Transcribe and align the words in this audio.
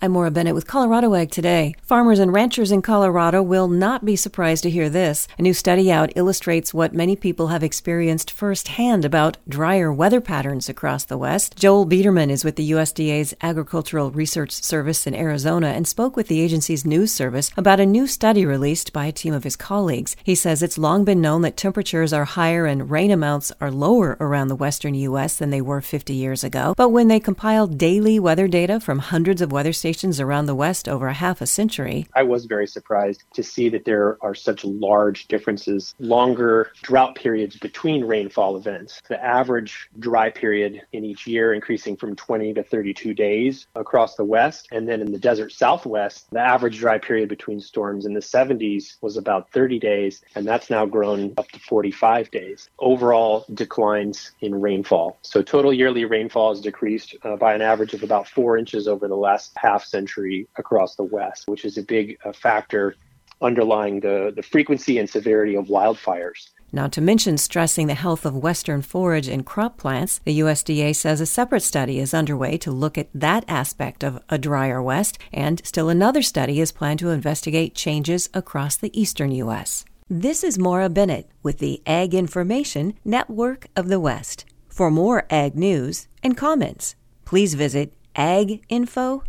I'm 0.00 0.12
Maura 0.12 0.30
Bennett 0.30 0.54
with 0.54 0.68
Colorado 0.68 1.12
Ag 1.16 1.32
Today. 1.32 1.74
Farmers 1.82 2.20
and 2.20 2.32
ranchers 2.32 2.70
in 2.70 2.82
Colorado 2.82 3.42
will 3.42 3.66
not 3.66 4.04
be 4.04 4.14
surprised 4.14 4.62
to 4.62 4.70
hear 4.70 4.88
this. 4.88 5.26
A 5.38 5.42
new 5.42 5.52
study 5.52 5.90
out 5.90 6.12
illustrates 6.14 6.72
what 6.72 6.94
many 6.94 7.16
people 7.16 7.48
have 7.48 7.64
experienced 7.64 8.30
firsthand 8.30 9.04
about 9.04 9.38
drier 9.48 9.92
weather 9.92 10.20
patterns 10.20 10.68
across 10.68 11.04
the 11.04 11.18
West. 11.18 11.56
Joel 11.56 11.84
Biederman 11.84 12.30
is 12.30 12.44
with 12.44 12.54
the 12.54 12.70
USDA's 12.70 13.34
Agricultural 13.42 14.12
Research 14.12 14.52
Service 14.52 15.04
in 15.04 15.16
Arizona 15.16 15.70
and 15.70 15.88
spoke 15.88 16.14
with 16.14 16.28
the 16.28 16.40
agency's 16.40 16.86
news 16.86 17.10
service 17.10 17.50
about 17.56 17.80
a 17.80 17.86
new 17.86 18.06
study 18.06 18.46
released 18.46 18.92
by 18.92 19.06
a 19.06 19.12
team 19.12 19.34
of 19.34 19.42
his 19.42 19.56
colleagues. 19.56 20.14
He 20.22 20.36
says 20.36 20.62
it's 20.62 20.78
long 20.78 21.04
been 21.04 21.20
known 21.20 21.42
that 21.42 21.56
temperatures 21.56 22.12
are 22.12 22.24
higher 22.24 22.66
and 22.66 22.88
rain 22.88 23.10
amounts 23.10 23.50
are 23.60 23.72
lower 23.72 24.16
around 24.20 24.46
the 24.46 24.54
western 24.54 24.94
U.S. 24.94 25.36
than 25.38 25.50
they 25.50 25.60
were 25.60 25.80
50 25.80 26.14
years 26.14 26.44
ago. 26.44 26.74
But 26.76 26.90
when 26.90 27.08
they 27.08 27.18
compiled 27.18 27.78
daily 27.78 28.20
weather 28.20 28.46
data 28.46 28.78
from 28.78 29.00
hundreds 29.00 29.42
of 29.42 29.50
weather 29.50 29.72
stations, 29.72 29.87
stations 29.88 30.20
around 30.20 30.44
the 30.44 30.54
West 30.54 30.86
over 30.86 31.08
a 31.08 31.14
half 31.14 31.40
a 31.40 31.46
century. 31.46 32.06
I 32.14 32.22
was 32.22 32.44
very 32.44 32.66
surprised 32.66 33.24
to 33.32 33.42
see 33.42 33.70
that 33.70 33.86
there 33.86 34.18
are 34.20 34.34
such 34.34 34.62
large 34.62 35.28
differences, 35.28 35.94
longer 35.98 36.72
drought 36.82 37.14
periods 37.14 37.56
between 37.56 38.04
rainfall 38.04 38.58
events. 38.58 39.00
The 39.08 39.18
average 39.24 39.88
dry 39.98 40.28
period 40.28 40.82
in 40.92 41.06
each 41.06 41.26
year 41.26 41.54
increasing 41.54 41.96
from 41.96 42.14
20 42.16 42.52
to 42.52 42.62
32 42.62 43.14
days 43.14 43.66
across 43.74 44.14
the 44.14 44.26
West. 44.26 44.68
And 44.72 44.86
then 44.86 45.00
in 45.00 45.10
the 45.10 45.18
desert 45.18 45.52
Southwest, 45.52 46.30
the 46.32 46.40
average 46.40 46.78
dry 46.78 46.98
period 46.98 47.30
between 47.30 47.58
storms 47.58 48.04
in 48.04 48.12
the 48.12 48.20
70s 48.20 48.98
was 49.00 49.16
about 49.16 49.50
30 49.52 49.78
days, 49.78 50.20
and 50.34 50.46
that's 50.46 50.68
now 50.68 50.84
grown 50.84 51.32
up 51.38 51.48
to 51.52 51.57
45 51.68 52.30
days. 52.30 52.70
Overall 52.78 53.44
declines 53.54 54.32
in 54.40 54.60
rainfall. 54.60 55.18
So 55.22 55.42
total 55.42 55.72
yearly 55.72 56.04
rainfall 56.04 56.54
has 56.54 56.60
decreased 56.60 57.14
uh, 57.22 57.36
by 57.36 57.54
an 57.54 57.62
average 57.62 57.94
of 57.94 58.02
about 58.02 58.26
four 58.26 58.56
inches 58.56 58.88
over 58.88 59.06
the 59.06 59.16
last 59.16 59.52
half 59.56 59.84
century 59.84 60.48
across 60.56 60.96
the 60.96 61.04
West, 61.04 61.44
which 61.46 61.64
is 61.64 61.76
a 61.78 61.82
big 61.82 62.18
uh, 62.24 62.32
factor 62.32 62.94
underlying 63.40 64.00
the, 64.00 64.32
the 64.34 64.42
frequency 64.42 64.98
and 64.98 65.08
severity 65.08 65.56
of 65.56 65.66
wildfires. 65.66 66.48
Not 66.70 66.92
to 66.92 67.00
mention 67.00 67.38
stressing 67.38 67.86
the 67.86 67.94
health 67.94 68.26
of 68.26 68.36
Western 68.36 68.82
forage 68.82 69.26
and 69.26 69.46
crop 69.46 69.78
plants, 69.78 70.18
the 70.18 70.40
USDA 70.40 70.94
says 70.94 71.20
a 71.20 71.26
separate 71.26 71.62
study 71.62 71.98
is 71.98 72.12
underway 72.12 72.58
to 72.58 72.70
look 72.70 72.98
at 72.98 73.08
that 73.14 73.44
aspect 73.48 74.04
of 74.04 74.22
a 74.28 74.36
drier 74.36 74.82
West, 74.82 75.18
and 75.32 75.64
still 75.64 75.88
another 75.88 76.20
study 76.20 76.60
is 76.60 76.72
planned 76.72 76.98
to 76.98 77.08
investigate 77.08 77.74
changes 77.74 78.28
across 78.34 78.76
the 78.76 79.00
eastern 79.00 79.32
U.S. 79.32 79.86
This 80.10 80.42
is 80.42 80.58
Maura 80.58 80.88
Bennett 80.88 81.30
with 81.42 81.58
the 81.58 81.82
Ag 81.84 82.14
Information 82.14 82.94
Network 83.04 83.66
of 83.76 83.88
the 83.88 84.00
West. 84.00 84.46
For 84.70 84.90
more 84.90 85.26
ag 85.28 85.54
news 85.54 86.08
and 86.22 86.34
comments, 86.34 86.96
please 87.26 87.52
visit 87.52 87.92
aginfo.com 88.16 89.22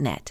net. 0.00 0.22